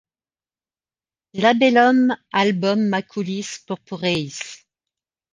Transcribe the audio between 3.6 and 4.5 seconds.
purpureis.